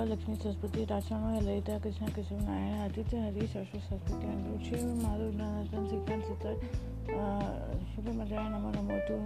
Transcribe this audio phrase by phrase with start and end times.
[0.00, 5.30] दुर्गा लक्ष्मी सरस्वती राशन ललिता कृष्ण कृष्ण नारायण आदित्य हरी सरस्वती सरस्वती अनिरुद्ध शिव माधव
[5.36, 6.52] नारायण श्रीकांत सीता
[7.92, 9.16] शुभ मध्याय नमो नमो तो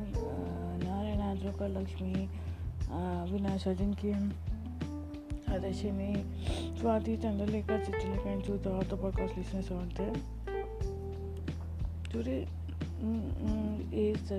[0.83, 2.27] नारायण दुर्गा लक्ष्मी
[3.31, 4.11] विनाशर्जन की
[5.49, 6.11] हरशिनी
[6.81, 10.17] स्वाति चंद्रलेखा चित्रलेखा जो Judha तो the podcast listeners out there.
[12.11, 12.49] Today
[13.93, 14.33] is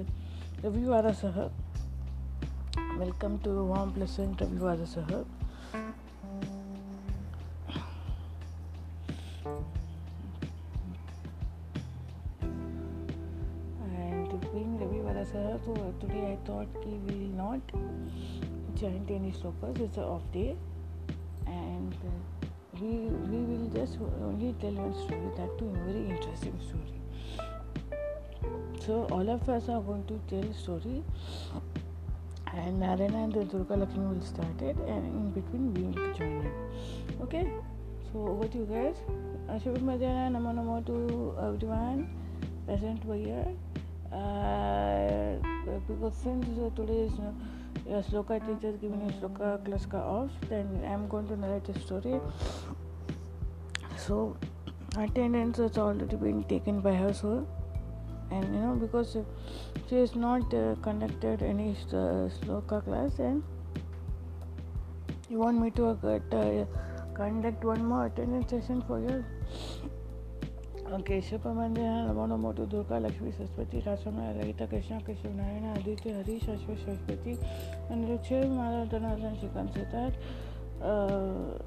[0.63, 1.51] Ravi Vara Sahab.
[2.99, 5.25] Welcome to Warm Pleasant Ravi
[15.63, 17.61] So today I thought we will not
[18.77, 19.79] chant any slokas.
[19.79, 20.55] It's an off day,
[21.47, 22.47] and uh,
[22.81, 22.89] we
[23.31, 25.29] we will just only tell one story.
[25.37, 26.99] That too, a very interesting story.
[28.85, 31.03] So all of us are going to tell story
[32.53, 36.41] and Narayana and the Durga Lakshmi will start it and in between we will join
[36.41, 36.51] in.
[37.21, 37.47] Okay?
[38.11, 38.95] So over to you guys.
[39.63, 42.09] Shubh Madhyana, Namo Namo to everyone
[42.65, 43.47] present over here.
[44.15, 45.37] Uh,
[45.87, 50.67] because since uh, today is uh, Sloka teacher giving a Sloka class ka off, then
[50.83, 52.19] I am going to narrate a story.
[53.97, 54.37] So
[54.97, 57.45] attendance has already been taken by her, so
[58.31, 59.17] and you know because
[59.89, 63.43] she has not uh, conducted any uh, sloka class and
[65.29, 66.65] you want me to uh,
[67.13, 69.23] conduct one more attendance session for you
[70.91, 76.39] okay Shubhamandana Namo Namo to Durga Lakshmi Saraswati Rasana Lalita Krishna Krishna Narayana Aditya Hari
[76.39, 77.37] Shashwa Saraswati
[77.89, 80.13] and Ruchir Maradana she can say that
[80.81, 81.57] uh,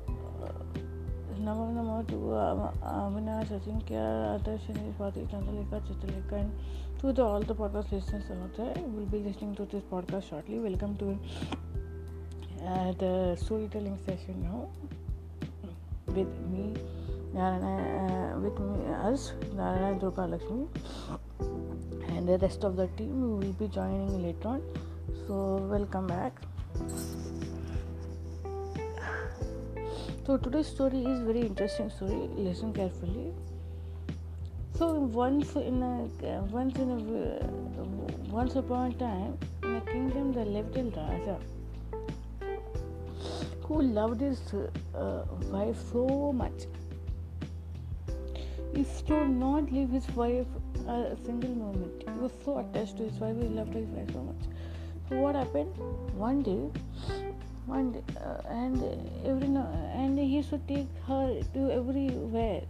[1.40, 6.52] Namo Namo to Avinash Ajinkya Adarshini Swati Chandalika Chitalika and
[7.00, 10.58] to the, all the podcast listeners out there will be listening to this podcast shortly.
[10.58, 11.18] Welcome to
[12.66, 14.68] uh, the storytelling session now
[16.06, 16.74] with me,
[17.34, 20.66] With me, us, Narana Durga Lakshmi,
[22.08, 24.62] and the rest of the team will be joining later on.
[25.26, 26.32] So, welcome back.
[30.28, 32.28] So today's story is very interesting story.
[32.36, 33.32] Listen carefully.
[34.76, 36.08] So once in a
[36.50, 36.98] once in a
[38.30, 41.38] once upon a time in a kingdom there lived a Raja
[43.62, 44.40] who loved his
[44.94, 46.66] uh, wife so much.
[48.78, 50.46] He could not leave his wife
[50.86, 52.02] a single moment.
[52.02, 53.36] He was so attached to his wife.
[53.40, 54.44] He loved his wife so much.
[55.08, 55.76] So what happened?
[56.26, 56.70] One day
[57.68, 58.82] one day, uh, and
[59.26, 62.62] every now, and he used to take her to everywhere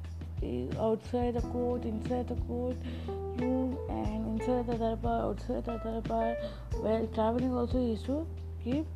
[0.78, 2.76] outside the court inside the court
[3.38, 6.36] room and inside the darbar outside the darbar
[6.80, 8.26] while traveling also he used to
[8.62, 8.86] keep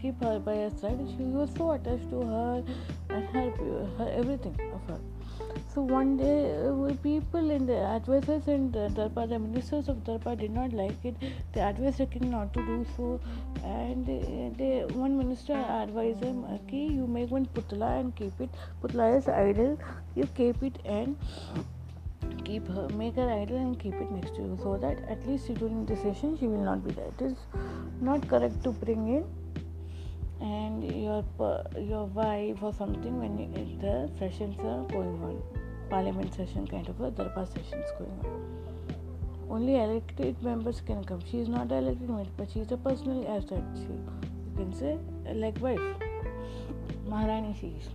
[0.00, 2.64] keep her by her side she was so attached to her
[3.10, 3.50] and her,
[3.98, 5.00] her everything of her
[5.74, 10.36] so one day, uh, people in the advisors and the Darbar, the ministers of Darbar
[10.36, 11.16] did not like it.
[11.54, 13.18] They advised the king not to do so,
[13.64, 18.50] and uh, they, one minister advised him, "Okay, you make one putla and keep it.
[18.82, 19.78] Putla is idol.
[20.14, 21.16] You keep it and."
[22.44, 25.52] keep her make her idol and keep it next to you so that at least
[25.54, 27.36] during the session she will not be there it is
[28.00, 29.24] not correct to bring in
[30.42, 31.24] and your
[31.78, 33.36] your wife or something when
[33.82, 35.42] the sessions are going on.
[35.88, 38.96] Parliament session kind of a darbar sessions going on.
[39.50, 41.20] Only elected members can come.
[41.30, 44.74] She is not an elected member but she is a personal asset she, you can
[44.74, 44.98] say
[45.32, 45.80] like wife.
[47.06, 47.88] Maharani she is.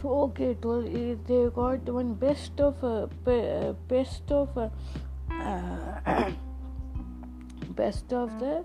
[0.00, 0.86] So okay told
[1.26, 3.06] they got one best of uh,
[3.88, 4.68] best of uh,
[5.30, 6.30] uh,
[7.80, 8.64] best of the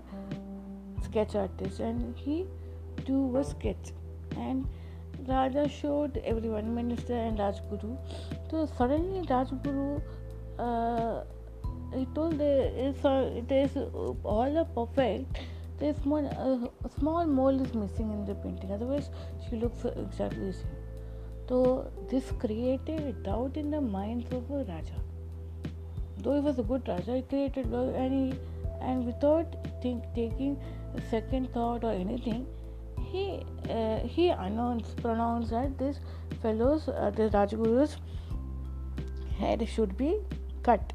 [1.04, 2.46] sketch artist and he
[3.04, 3.92] do a sketch
[4.36, 4.66] and
[5.26, 7.96] Raja showed everyone, minister and Rajguru.
[8.50, 10.02] So suddenly Rajguru,
[10.58, 11.24] uh,
[11.96, 13.76] he told is, uh, there is
[14.22, 15.38] all the perfect.
[15.78, 16.68] There is one uh,
[16.98, 18.70] small mole is missing in the painting.
[18.72, 19.08] Otherwise,
[19.48, 20.66] she looks exactly the same.
[21.48, 25.00] So this created doubt in the minds of Raja.
[26.18, 28.38] Though he was a good Raja, he created and he,
[28.84, 30.56] and without think, taking
[30.96, 32.46] a second thought or anything,
[33.10, 33.24] he
[33.70, 36.00] uh, he announced pronounced that this
[36.42, 37.96] fellow's uh, the Rajguru's
[39.38, 40.10] head should be
[40.62, 40.92] cut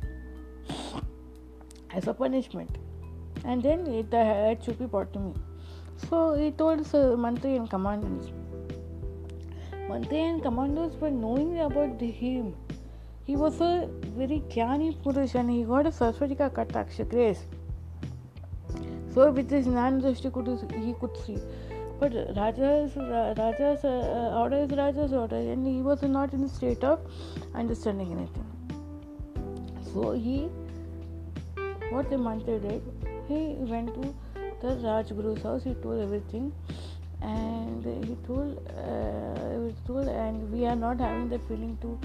[1.91, 2.77] as a punishment,
[3.45, 5.33] and then it, the head should be brought to me.
[6.09, 8.31] So he told the Mantri and commanders.
[9.89, 12.55] Mantri and commanders were knowing about him.
[13.25, 17.43] He was a very Jnani Purush and he got a Saraswati Kataksh grace.
[19.13, 20.47] So with his nine drishti could
[20.83, 21.37] he could see.
[21.99, 26.83] But Raja's Raja's uh, order is Raja's order, and he was not in the state
[26.83, 26.99] of
[27.53, 28.45] understanding anything.
[29.91, 30.49] So he,
[31.89, 32.81] what the mantra did,
[33.27, 34.13] he went to
[34.61, 35.63] the Rajguru's house.
[35.63, 36.53] He told everything,
[37.21, 41.99] and he told, uh, he told, and we are not having the feeling to,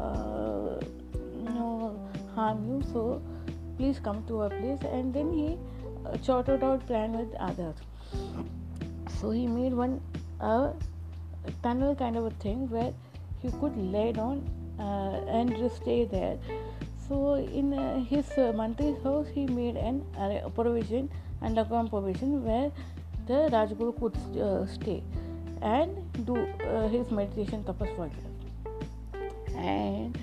[0.00, 0.80] uh,
[1.12, 2.00] you know,
[2.34, 2.82] harm you.
[2.92, 3.20] So
[3.76, 4.80] please come to our place.
[4.90, 5.58] And then he
[6.22, 7.76] charted out plan with others.
[9.20, 10.00] So he made one
[10.40, 10.72] a
[11.62, 12.92] tunnel kind of a thing where
[13.42, 14.42] he could lay down
[14.78, 16.38] uh, and stay there.
[17.08, 21.10] So in uh, his uh, mantri's house, he made an uh, provision,
[21.42, 22.70] underground provision where
[23.26, 25.02] the Rajguru could uh, stay
[25.62, 28.10] and do uh, his meditation tapas
[29.56, 30.18] And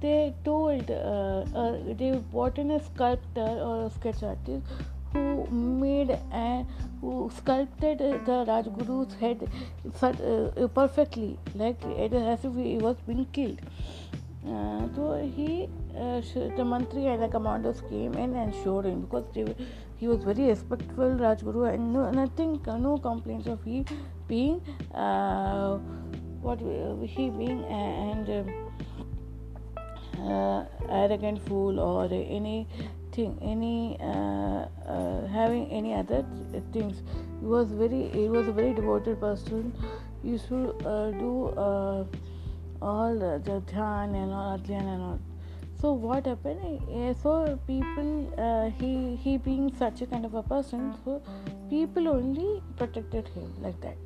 [0.00, 4.66] they told, uh, uh, they brought in a sculptor or a sketch artist
[5.12, 6.66] who made and
[7.00, 9.48] who sculpted the Rajguru's head
[10.02, 13.60] uh, perfectly, like it as if he was being killed.
[14.46, 19.24] Uh, so he, uh, the mantri and the commanders came in and showed him because
[19.34, 19.44] they,
[19.96, 23.84] he was very respectful Rajguru and no, nothing, no complaints of he
[24.28, 24.60] being
[24.94, 25.78] uh,
[26.40, 28.28] what he being and
[30.20, 32.68] uh, arrogant fool or any
[33.16, 36.24] thing any uh, uh, having any other
[36.72, 37.02] things.
[37.40, 39.72] He was very he was a very devoted person.
[40.22, 40.60] He used to
[40.94, 41.32] uh, do
[41.66, 42.04] uh,
[42.82, 45.20] all the, the dhyan and all adhyan and all.
[45.80, 48.12] So what happened uh, so people
[48.48, 51.22] uh, he he being such a kind of a person so
[51.70, 53.96] people only protected him like that.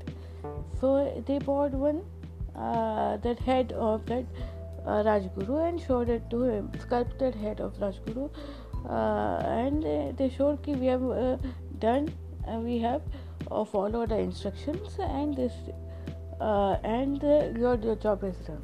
[0.81, 2.03] So they bought one
[2.55, 4.25] that head of that
[4.87, 8.31] uh, Rajguru and showed it to him, sculpted head of Rajguru.
[8.89, 11.37] Uh, and they showed that we have uh,
[11.79, 12.13] done,
[12.59, 13.03] we have
[13.51, 15.53] uh, followed the instructions, and this,
[16.41, 17.23] and
[17.59, 18.63] your, your job is done.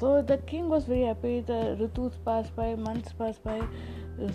[0.00, 1.40] So the king was very happy.
[1.40, 3.60] The ritus passed by, months passed by,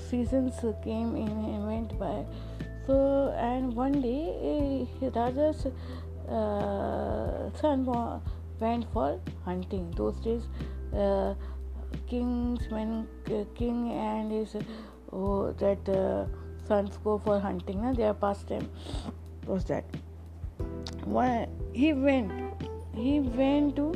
[0.10, 2.26] seasons came in and went by.
[2.86, 5.68] So and one day, Raja's
[6.30, 7.86] uh, son
[8.60, 9.92] went for hunting.
[9.92, 10.44] Those days,
[10.94, 11.34] uh,
[12.08, 13.08] kings, when
[13.56, 14.56] king and his
[15.12, 16.26] oh, that uh,
[16.68, 18.70] sons go for hunting, na, their pastime
[19.46, 19.84] was that.
[21.06, 22.32] When he went,
[22.94, 23.94] he went to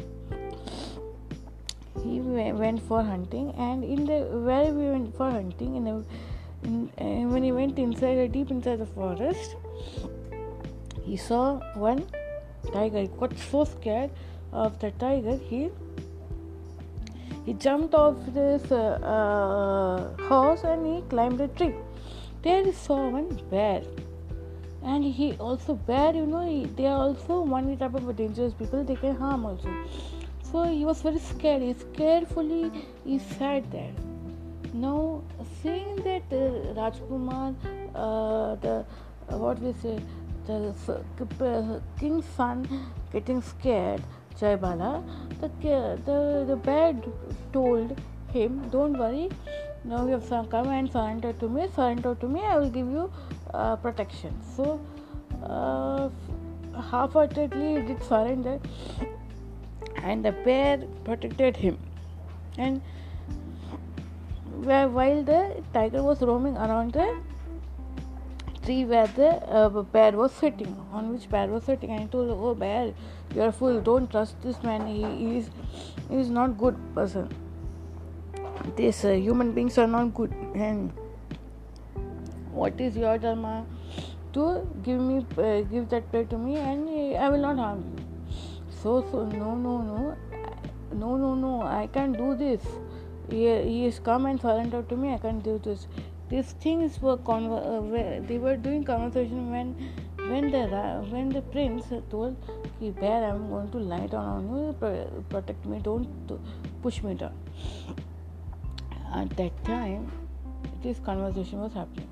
[2.03, 6.05] he went for hunting, and in the where we went for hunting, in, the,
[6.63, 9.55] in uh, when he went inside, deep inside the forest,
[11.03, 12.05] he saw one
[12.73, 13.01] tiger.
[13.01, 14.11] He got so scared
[14.51, 15.69] of the tiger, he
[17.47, 18.77] he jumped off this uh,
[19.15, 21.73] uh, horse and he climbed a tree.
[22.41, 23.83] There he saw one bear,
[24.83, 26.13] and he also bear.
[26.13, 28.83] You know, he, they are also one type of dangerous people.
[28.83, 29.73] They can harm also.
[30.51, 31.61] So he was very scared.
[31.61, 32.69] He carefully
[33.05, 33.93] he sat there.
[34.73, 35.23] Now,
[35.61, 37.55] seeing that uh, Rajkumar,
[37.95, 38.85] uh, the
[39.29, 39.97] uh, what we say,
[40.47, 40.75] the
[41.39, 42.67] uh, king's son
[43.13, 44.03] getting scared,
[44.39, 45.03] Jaibala,
[45.41, 45.49] the,
[46.05, 46.95] the, the bear
[47.51, 47.99] told
[48.31, 49.29] him, Don't worry,
[49.83, 53.11] now you have come and surrender to me, surrender to me, I will give you
[53.53, 54.33] uh, protection.
[54.55, 54.79] So,
[55.43, 56.09] uh,
[56.91, 58.59] half heartedly he did surrender,
[60.03, 61.79] and the bear protected him.
[62.57, 62.81] And
[64.63, 67.17] while the tiger was roaming around the
[68.67, 72.31] tree where the uh, bear was sitting, on which bear was sitting, and he told,
[72.47, 72.93] "Oh bear,
[73.35, 73.81] you are fool!
[73.89, 74.87] Don't trust this man.
[74.93, 75.03] He,
[75.39, 75.49] is
[76.09, 77.29] he is not good person.
[78.75, 80.33] These uh, human beings are not good.
[80.55, 80.91] And
[82.63, 83.55] what is your dharma?
[84.33, 84.45] To
[84.89, 86.89] give me uh, give that plate to me, and
[87.27, 88.35] I will not harm you.
[88.81, 90.15] So so no no no
[91.05, 92.67] no no no I can't do this.
[93.29, 95.13] He, he has come and surrendered to me.
[95.13, 95.87] I can't do this
[96.29, 99.73] these things were conver- uh, they were doing conversation when
[100.29, 100.63] when the
[101.11, 102.35] when the prince told
[102.79, 106.33] "Ki bear I'm going to lie down on you protect me don't
[106.81, 107.33] push me down.
[109.13, 110.11] At that time
[110.83, 112.09] this conversation was happening.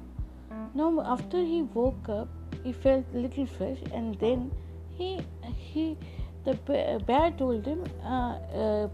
[0.73, 2.29] Now after he woke up
[2.63, 4.51] he felt little fresh and then
[4.97, 5.19] he
[5.55, 5.97] he
[6.45, 6.53] the
[7.05, 8.87] bear told him uh, uh,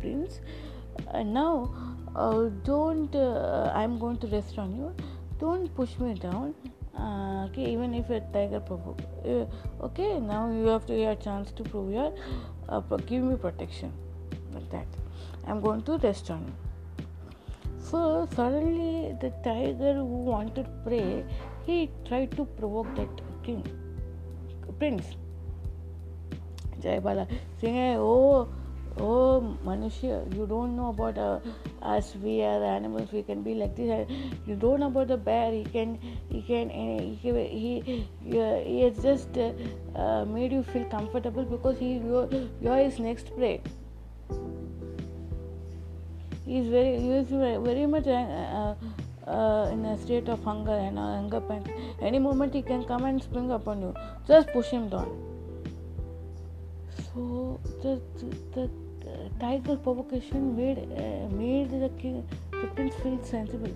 [0.00, 0.40] prince
[1.12, 1.70] uh, now
[2.14, 4.94] uh, don't uh, i'm going to rest on you.
[5.38, 6.54] Don't push me down.
[6.98, 9.44] Uh, okay even if a tiger provoke uh,
[9.86, 12.12] okay now you have to a chance to prove your
[12.68, 13.92] uh, give me protection.
[14.52, 14.86] Like that.
[15.46, 16.54] I'm going to rest on you.
[17.78, 21.24] So suddenly the tiger who wanted prey,
[21.64, 23.08] he tried to provoke that
[23.42, 23.64] king,
[24.78, 25.16] prince.
[26.80, 27.26] Jayabala
[27.60, 28.48] saying, Oh,
[29.00, 31.40] oh, Manushya, you don't know about uh,
[31.82, 32.14] us.
[32.22, 33.12] We are animals.
[33.12, 34.08] We can be like this.
[34.46, 35.52] You don't know about the bear.
[35.52, 39.52] He can, he can, he, he, he, he has just uh,
[39.94, 43.60] uh, made you feel comfortable because he, you're his next prey
[46.48, 47.28] he is very he is
[47.68, 48.74] very much uh,
[49.26, 51.62] uh, in a state of hunger and hunger pain.
[52.00, 53.94] Any moment he can come and spring upon you.
[54.26, 55.10] Just push him down.
[56.96, 58.00] So the
[58.54, 58.70] the,
[59.08, 63.74] the tiger provocation made uh, made the king the prince feel sensible,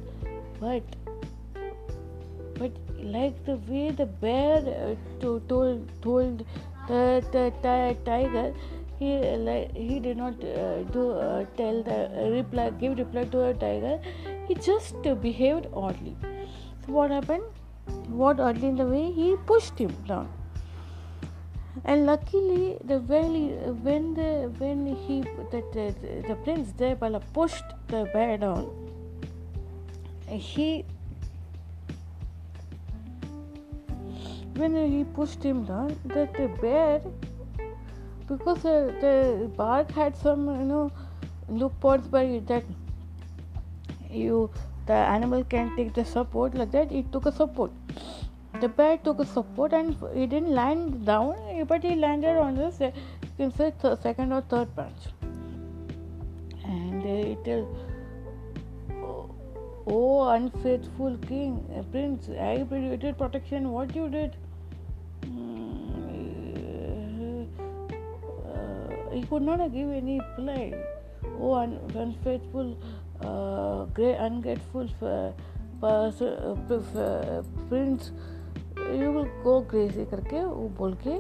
[0.61, 0.83] but
[2.59, 2.73] but
[3.03, 6.45] like the way the bear uh, to, told told
[6.89, 8.55] the, the, the tiger
[8.99, 9.13] he
[9.47, 13.55] like he did not uh, do uh, tell the uh, reply give reply to a
[13.55, 13.99] tiger.
[14.49, 16.17] He just behaved oddly.
[16.87, 17.45] So what happened?
[18.09, 20.29] What oddly in the way he pushed him down
[21.85, 23.35] and luckily the when
[23.83, 28.67] when the when he the, the, the prince Jayabala pushed the bear down
[30.29, 30.85] he
[34.57, 37.01] when he pushed him down that the bear
[38.29, 40.91] because the bark had some you know
[41.49, 42.65] loopholes by that
[44.11, 44.51] you
[44.87, 47.71] the animal can take the support like that it took a support
[48.63, 52.71] the bear took a support and he didn't land down but he landed on the
[52.79, 52.93] se-
[53.59, 55.09] say th- second or third branch
[56.65, 57.65] and uh, it uh,
[59.95, 63.71] oh unfaithful king uh, prince i predicted protection.
[63.73, 64.37] What you did?
[69.13, 70.73] He could not give any reply.
[71.39, 72.77] Oh, un- unfaithful,
[73.23, 75.33] uh, great, ungrateful uh,
[75.83, 78.11] uh, prince,
[79.00, 81.20] you will go crazy करके वो बोल के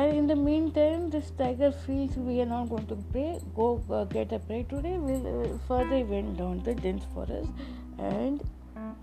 [0.00, 4.04] and in the meantime this tiger feels we are not going to pray go uh,
[4.04, 7.50] get a prey today we'll uh, further went down the dense forest
[7.98, 8.40] and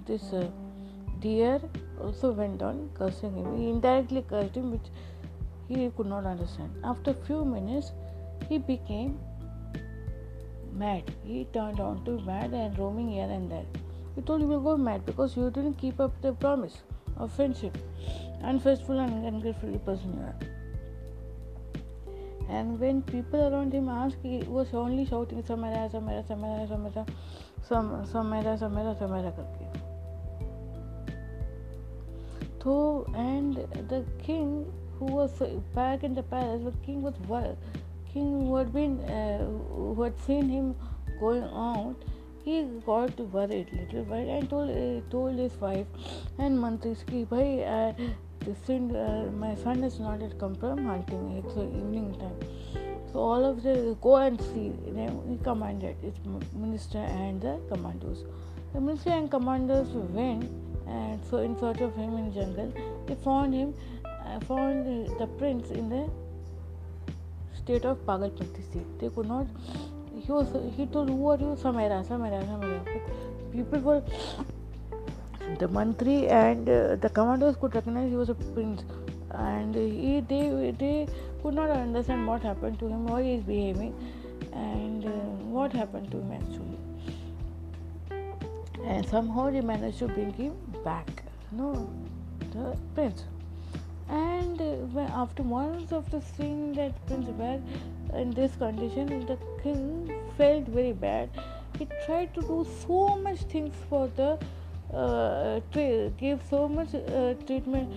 [0.08, 0.48] this uh,
[1.20, 1.62] deer
[2.08, 4.89] also went on cursing him he indirectly cursed him which
[5.70, 6.72] he could not understand.
[6.84, 7.91] After a few minutes,
[8.50, 9.20] he became
[10.74, 11.03] mad.
[11.24, 13.65] He turned on to mad and roaming here and there.
[14.15, 16.82] He told you will go mad because you didn't keep up the promise
[17.18, 17.77] of friendship.
[18.41, 20.36] Unfaithful and ungrateful person you are.
[22.50, 27.06] And when people around him asked, he was only shouting Samara, Samara, Samara, Samara,
[27.68, 29.79] Samara, Samara, Samara, Samara करके.
[32.63, 33.56] So and
[33.88, 35.32] the king who was
[35.74, 37.58] back in the palace, but king was well.
[38.13, 40.75] King who had been, uh, who had seen him
[41.20, 41.96] going out,
[42.45, 45.87] he got worried, little worried, and told uh, told his wife
[46.39, 47.93] and mantris ki, bhai, uh,
[48.67, 51.43] son, uh, my son is not at come from hunting.
[51.43, 52.37] It's evening time.
[53.13, 54.73] So all of them go and see.
[54.89, 56.15] Then He commanded his
[56.53, 58.25] minister and the commandos.
[58.73, 60.51] The minister and commanders went
[60.87, 62.73] and so in search of him in jungle.
[63.07, 63.75] They found him
[64.47, 64.87] found
[65.19, 66.11] the prince in the
[67.55, 68.99] state of Pagalpati state.
[68.99, 69.47] They could not.
[70.21, 70.49] He was.
[70.76, 72.80] He told, "Who are you?" Samara, Samara, Samara.
[73.52, 74.02] People were.
[75.59, 78.83] The mantri and uh, the commanders could recognize he was a prince,
[79.30, 81.06] and he, they they
[81.42, 83.94] could not understand what happened to him, how he is behaving,
[84.52, 85.11] and uh,
[85.59, 86.78] what happened to him actually.
[88.85, 91.23] And somehow they managed to bring him back.
[91.52, 91.88] No,
[92.52, 93.25] the prince
[94.09, 97.61] and uh, after months after seeing that prince bear
[98.16, 101.30] in this condition the king felt very bad.
[101.78, 104.38] He tried to do so much things for the
[104.92, 107.92] uh, to give so much uh, treatment.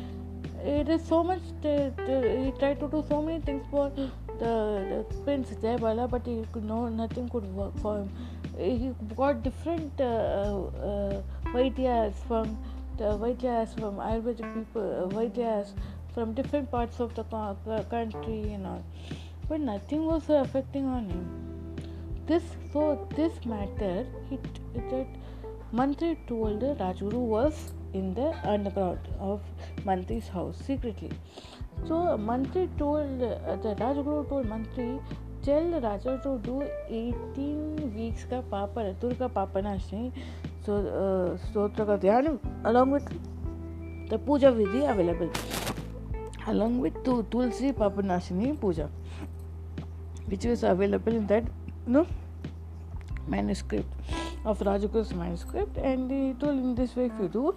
[0.63, 4.09] It is so much to, to, he tried to do so many things for the,
[4.39, 8.09] the prince Jayabala but he could no nothing could work for him.
[8.57, 11.21] He got different uh, uh,
[12.27, 12.57] from
[12.97, 15.73] the Vaidyas from Ayurvedic people uh, Vaidyas
[16.15, 17.23] from different parts of the
[17.91, 18.83] country and all
[19.49, 21.25] but nothing was affecting on him
[22.29, 22.83] this so
[23.15, 23.95] this matter
[24.29, 24.39] he
[24.93, 25.19] that
[25.79, 27.61] mantri told rajguru was
[27.99, 29.39] in the underground of
[29.89, 31.11] mantri's house secretly
[31.87, 31.95] so
[32.29, 34.89] mantri told uh, the rajguru told mantri
[35.47, 36.57] tell raja to do
[36.89, 40.03] 18 weeks ka papa durga papanashni
[40.65, 42.33] so uh, stotra ka dhyan
[42.71, 43.09] along with
[44.11, 45.31] the puja vidhi available
[46.47, 48.89] along with Tulsi Papanashini Puja,
[50.27, 51.43] which was available in that
[51.85, 52.07] you know,
[53.27, 53.87] manuscript
[54.45, 57.55] of Rajguru's manuscript, and he told in this way if you do,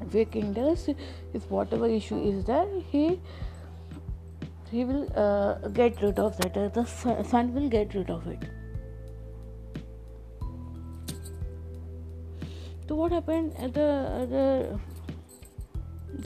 [0.00, 0.88] if your does,
[1.34, 3.20] if whatever issue is there, he
[4.70, 6.56] he will uh, get rid of that.
[6.56, 6.84] Uh, the
[7.24, 8.42] son will get rid of it.
[12.88, 13.54] So what happened?
[13.58, 13.88] Uh, the
[14.18, 14.80] uh, the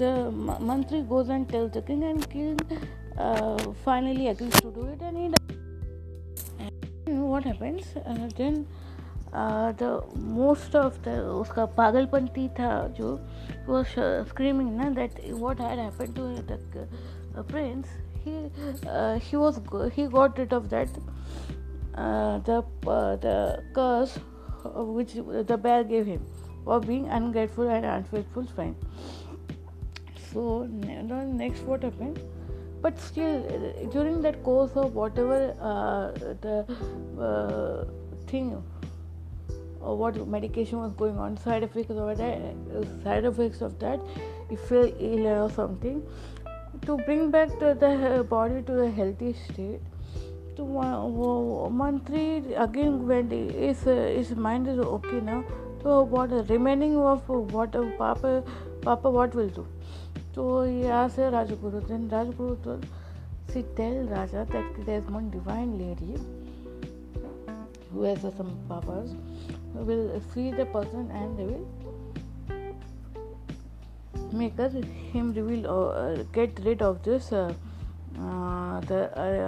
[0.01, 0.31] the
[0.71, 2.59] mantri goes and tells the king, and king
[3.19, 5.59] uh, finally agrees to do it and he does.
[7.07, 8.66] And what happens uh, then
[9.33, 13.19] uh, the most of the uska pagalpanti tha jo
[13.66, 17.88] was uh, screaming na that what had happened to the uh, prince
[18.25, 18.35] he
[19.28, 19.61] he was
[19.97, 20.88] he got rid of that
[22.50, 22.59] the
[23.26, 23.37] the
[23.78, 24.19] curse
[24.99, 25.14] which
[25.52, 26.23] the bear gave him
[26.64, 28.76] for being ungrateful and unfaithful friend
[30.31, 30.66] so
[31.42, 32.21] next what happened
[32.83, 36.11] but still uh, during that course of whatever uh,
[36.45, 36.67] the
[37.29, 37.85] uh,
[38.27, 38.62] thing
[39.81, 44.01] or what medication was going on, side effects of that, uh, side effects of that,
[44.51, 46.03] you feel ill or something.
[46.87, 49.81] To bring back the, the body to a healthy state,
[50.57, 55.45] to Mantri again when his, his mind is okay now,
[55.83, 58.43] so what remaining of what Papa
[58.83, 59.67] Papa what will do?
[60.35, 62.77] तो ये से राजगुरु दिन Rajguru to
[63.53, 66.15] settle Raja that it is man divine lady
[67.93, 69.11] who has some powers
[69.89, 71.65] will free the person and they will
[74.39, 74.75] make us
[75.12, 75.67] him reveal
[76.35, 77.33] get rid of this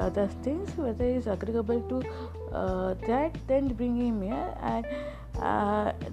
[0.05, 2.03] others things whether is agreeable to
[3.07, 4.85] that then bring him and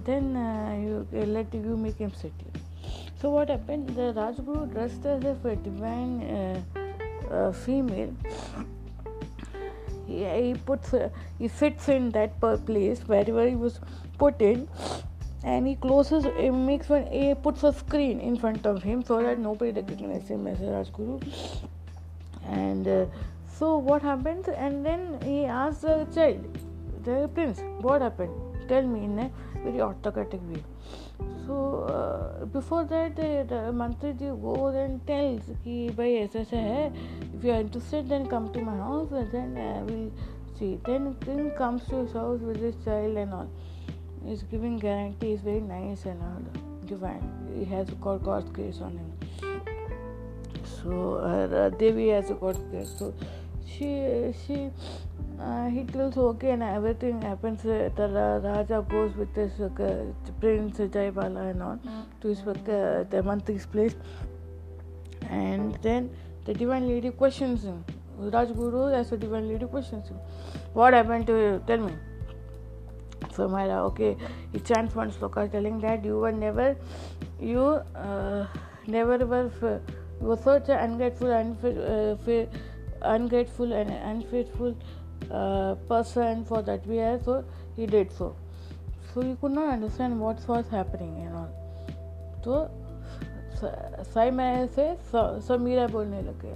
[0.06, 0.36] then
[0.84, 2.61] you let you make him city
[3.22, 6.62] so what happened the rajguru dressed as a divine uh,
[7.32, 8.14] uh, female.
[10.08, 11.10] He, he puts uh,
[11.40, 13.80] he fits in that place wherever he was
[14.18, 14.68] put in
[15.44, 19.22] and he closes he makes one he puts a screen in front of him so
[19.22, 21.22] that nobody recognizes him as Rajguru.
[22.46, 23.06] And uh,
[23.58, 26.60] so what happens and then he asks the child
[27.04, 28.34] the prince what happened?
[28.68, 29.32] Tell me in a
[29.64, 30.64] very autocratic way
[31.52, 37.54] so before that mantri ji go then tales कि भाई ऐसे ऐसे है if you
[37.54, 40.10] are interested then come to my house then will
[40.60, 43.50] see then then comes to is house with is child and all
[44.32, 46.48] is giving guarantee is very nice and all
[46.90, 49.12] divine he has called God grace on him
[50.76, 53.12] so Devi has God grace so
[53.72, 53.92] she
[54.36, 54.68] she
[55.42, 59.70] uh, he tells okay and everything happens uh, the Raja goes with his uh,
[60.40, 61.80] prince Jaibala and all
[62.22, 63.96] to his uh, the mantri's place
[65.30, 66.10] and then
[66.46, 67.84] the divine lady questions him
[68.20, 70.18] Rajguru as a divine lady questions him
[70.74, 71.94] what happened to you tell me
[73.36, 74.16] so Mara okay
[74.52, 76.76] he chants one sloka telling that you were never
[77.40, 77.62] you
[77.96, 78.46] uh,
[78.88, 79.50] never were
[80.22, 82.46] you were such an ungrateful uh,
[83.02, 84.76] ungrateful and unfaithful
[85.31, 87.45] uh, person for that we are so
[87.77, 88.35] he did so
[89.13, 91.49] so he could not understand what was happening you know
[92.45, 92.69] so
[93.61, 94.85] Sai मैं से
[95.47, 96.55] समीरा बोलने लगे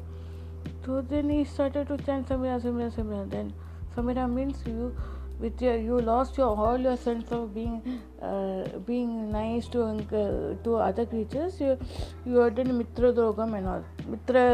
[0.84, 3.52] तो then he started to chant Samira Samira Samira then
[3.96, 4.94] Samira means you
[5.38, 7.80] with your you lost your all your sense of being
[8.20, 11.78] uh, being nice to uh, to other creatures you
[12.26, 14.44] you are then mitra drogam and all mitra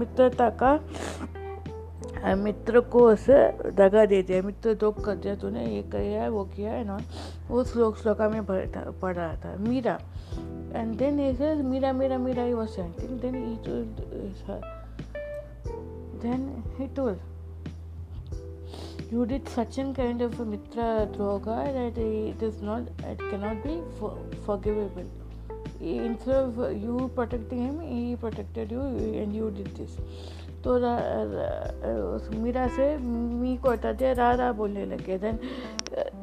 [0.00, 0.72] mitrata ka
[2.33, 6.43] मित्र को उसे दगा दे दिया। मित्र दो कर दिया तूने, ये किया है, वो
[6.45, 6.99] किया है, ना।
[7.47, 9.99] वो श्लोक, श्लोका में पढ़ रहा था। मीरा।
[10.75, 13.57] एंड देन ऐसे मीरा मीरा मीरा ही वो sending then he
[16.21, 17.09] then he तो
[19.13, 20.81] you did Sachin kind of mitra
[21.13, 23.81] ड्रोगा that it is not it can not be
[24.39, 25.07] forgivable
[25.85, 28.81] instead of you protecting him he protected you
[29.21, 29.97] and you did this
[30.65, 35.39] to Meera से मी को हटा दिया रारा बोलने लगे then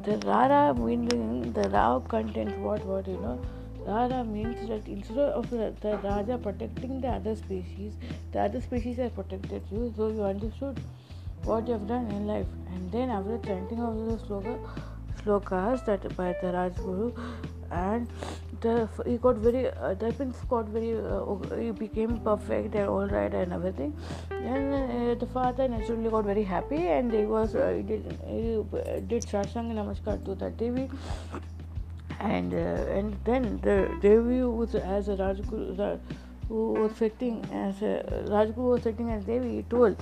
[0.05, 3.37] the Rara meaning the raw content what what you know
[3.85, 7.93] Rara means that instead of the Raja protecting the other species,
[8.31, 10.79] the other species has protected you, so you understood
[11.43, 12.47] what you have done in life.
[12.73, 14.57] And then after chanting of the sloka,
[15.21, 17.11] slokas that by the Rajguru,
[17.71, 18.07] and
[18.63, 23.07] the he got very uh, the prince got very uh, he became perfect and all
[23.07, 23.95] right and everything.
[24.31, 28.41] And uh, the father naturally got very happy and he was uh, he did he
[29.13, 30.89] did satsang namaskar to the devi
[32.19, 35.99] and uh, and then the devi was as a rajguru
[36.47, 37.93] who was sitting as a
[38.37, 39.97] rajguru was sitting as devi he told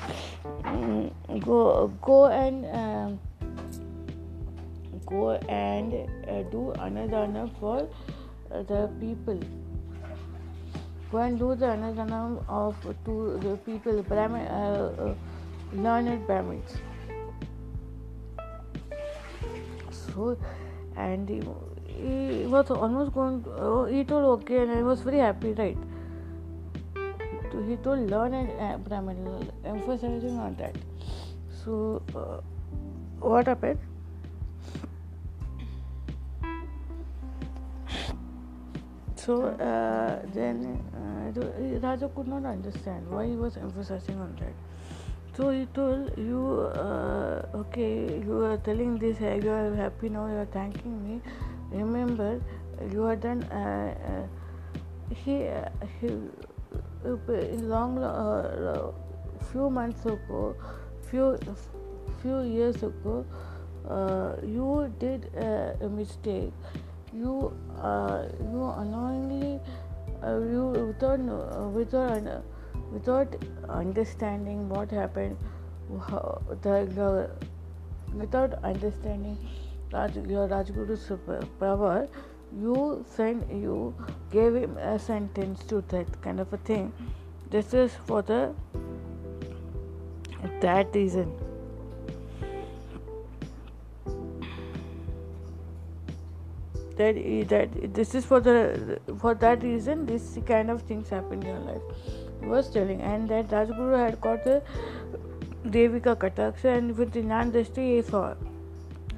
[0.63, 1.11] mm,
[1.49, 1.59] go
[2.01, 3.19] go and um,
[5.11, 8.20] go and uh, do anadana for uh,
[8.67, 9.39] the people.
[11.11, 15.13] Go and do the anadana of to the people, Brahmin, uh, uh,
[15.73, 16.77] learned Brahmins.
[19.91, 20.37] So,
[20.95, 21.41] and he,
[21.87, 23.43] he was almost going.
[23.43, 25.77] To, uh, he told okay, and I was very happy, right?
[27.51, 30.75] So he told learn and uh, Brahmin, emphasizing on that.
[31.63, 32.39] So, uh,
[33.19, 33.79] what happened?
[39.25, 44.53] So uh, then uh, Raja could not understand why he was emphasizing on that.
[45.37, 50.25] So he told you, uh, okay, you are telling this, uh, you are happy now,
[50.25, 51.21] you are thanking me.
[51.71, 52.41] Remember,
[52.91, 53.43] you are done.
[53.43, 55.45] Uh, uh, he,
[55.99, 56.09] he,
[57.61, 58.93] long,
[59.51, 60.55] few months ago,
[61.11, 61.37] few
[62.23, 63.23] few years ago,
[64.43, 66.53] you did a mistake
[67.13, 69.59] you uh, you unknowingly
[70.23, 72.39] uh, you without uh, without uh,
[72.91, 73.35] without
[73.69, 75.37] understanding what happened
[75.99, 77.29] how, the, the,
[78.15, 79.37] without understanding
[79.91, 81.11] Raj, your Rajguru's
[81.59, 82.07] power
[82.57, 83.93] you sent you
[84.31, 86.91] gave him a sentence to that kind of a thing.
[87.49, 88.53] This is for the
[90.61, 91.33] that reason
[97.01, 101.49] that that this is for the for that reason this kind of things happen in
[101.53, 102.07] your life
[102.41, 104.61] he was telling and that Rajguru had got the
[105.65, 108.33] Devika Kataksha and with the Nan Drishti he saw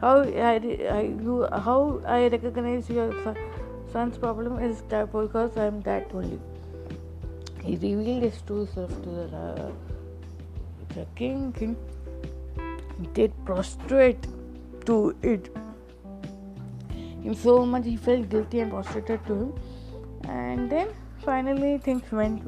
[0.04, 0.56] how I,
[0.92, 3.14] I, you, how I recognize your
[3.92, 6.40] son's problem is that because I am that only.
[7.64, 9.72] He revealed his true self to the, uh,
[10.96, 11.54] the king.
[11.54, 11.78] King
[13.14, 14.28] did prostrate
[14.86, 15.50] to it
[17.24, 19.54] him so much he felt guilty and prostrated to him
[20.26, 20.90] and then
[21.26, 22.44] finally things went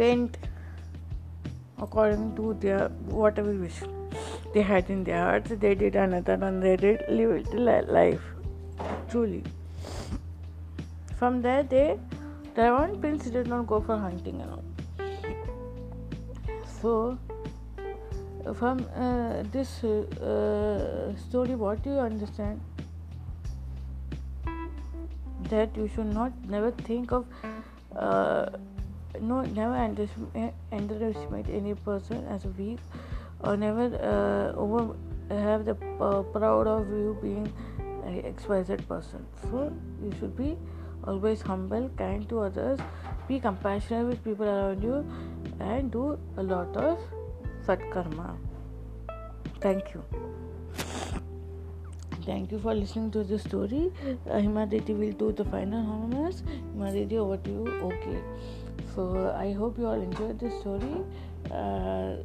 [0.00, 0.38] went
[1.78, 2.88] according to their
[3.20, 3.80] whatever wish
[4.54, 5.50] they had in their hearts.
[5.50, 8.20] They did another and they did live life
[9.08, 9.44] truly.
[11.16, 11.98] From there they
[12.54, 14.64] Taiwan prince did not go for hunting and all.
[16.80, 17.18] So
[18.54, 22.60] from uh, this uh, story what do you understand?
[25.50, 27.26] That you should not never think of
[27.96, 28.46] uh,
[29.20, 29.74] no never
[30.72, 32.78] underestimate, any person as weak
[33.40, 34.94] or never uh, over
[35.30, 37.52] have the uh, proud of you being
[38.04, 39.26] an xyz person.
[39.42, 40.56] So you should be
[41.04, 42.80] always humble kind to others
[43.28, 45.06] be compassionate with people around you
[45.60, 46.98] and do a lot of
[47.68, 48.34] Satkarma.
[49.60, 50.02] Thank you.
[52.24, 53.92] Thank you for listening to the story.
[54.26, 56.42] Uh, Himadeti will do the final honors.
[56.74, 57.66] Himadeti, over to you.
[57.88, 58.20] Okay.
[58.94, 61.04] So I hope you all enjoyed the story.
[61.50, 62.16] Uh,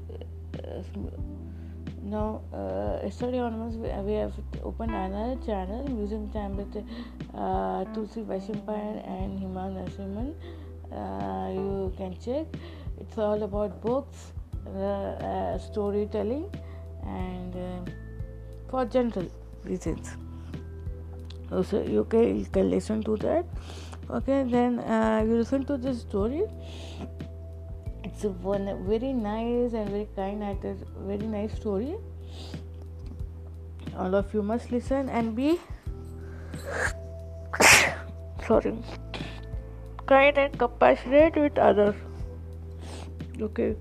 [2.03, 6.77] now, uh, yesterday onwards, we, we have opened another channel, Music Time with
[7.33, 10.35] uh, Tulsi and Hima Narasimhan.
[10.89, 12.47] Uh, you can check.
[12.97, 14.31] It's all about books
[15.59, 16.49] storytelling
[17.05, 17.91] and uh,
[18.69, 19.27] for general
[19.63, 20.15] reasons.
[21.49, 23.45] So you can, you can listen to that.
[24.09, 26.43] Okay then uh, you listen to this story.
[28.03, 31.95] It's a one very nice and very kind actor very nice story.
[33.97, 35.59] All of you must listen and be
[38.47, 38.77] sorry.
[40.05, 41.95] Kind and compassionate with others.
[43.39, 43.75] Okay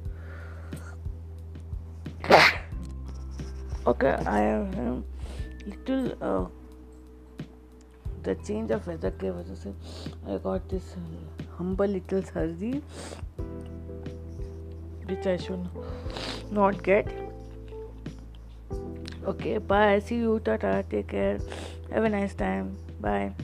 [3.91, 5.03] okay i am
[5.65, 6.45] little uh,
[8.23, 9.73] the change of weather के वजह से
[10.33, 10.95] I got this
[11.57, 12.71] humble little sardi
[15.09, 15.67] which I should
[16.59, 17.13] not get
[19.33, 21.37] okay bye see you tata take care
[21.91, 22.73] have a nice time
[23.07, 23.40] bye